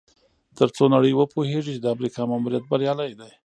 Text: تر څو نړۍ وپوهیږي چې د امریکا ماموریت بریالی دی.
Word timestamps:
تر 0.57 0.67
څو 0.75 0.83
نړۍ 0.95 1.11
وپوهیږي 1.15 1.71
چې 1.75 1.81
د 1.81 1.87
امریکا 1.95 2.21
ماموریت 2.31 2.63
بریالی 2.71 3.11
دی. 3.19 3.31